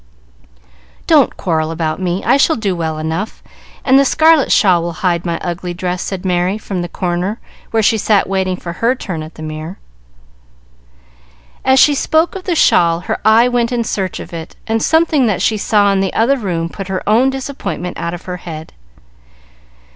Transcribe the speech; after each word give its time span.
"Don't 1.05 1.37
quarrel 1.37 1.69
about 1.69 2.01
me. 2.01 2.23
I 2.23 2.35
shall 2.35 2.55
do 2.55 2.75
well 2.75 2.97
enough, 2.97 3.43
and 3.85 3.99
the 3.99 4.03
scarlet 4.03 4.51
shawl 4.51 4.81
will 4.81 4.93
hide 5.05 5.27
my 5.27 5.37
ugly 5.41 5.75
dress," 5.75 6.01
said 6.01 6.25
Merry, 6.25 6.57
from 6.57 6.81
the 6.81 6.89
corner, 6.89 7.39
where 7.69 7.83
she 7.83 7.99
sat 7.99 8.27
waiting 8.27 8.57
for 8.57 8.73
her 8.73 8.95
turn 8.95 9.21
at 9.21 9.35
the 9.35 9.43
mirror. 9.43 9.77
As 11.63 11.79
she 11.79 11.93
spoke 11.93 12.33
of 12.33 12.45
the 12.45 12.55
shawl 12.55 13.01
her 13.01 13.19
eye 13.23 13.47
went 13.47 13.71
in 13.71 13.83
search 13.83 14.19
of 14.19 14.33
it, 14.33 14.55
and 14.65 14.81
something 14.81 15.27
that 15.27 15.43
she 15.43 15.55
saw 15.57 15.91
in 15.93 15.99
the 15.99 16.15
other 16.15 16.35
room 16.37 16.67
put 16.67 16.87
her 16.87 17.07
own 17.07 17.29
disappointment 17.29 17.99
out 17.99 18.15
of 18.15 18.23
her 18.25 18.37
head. 18.37 18.73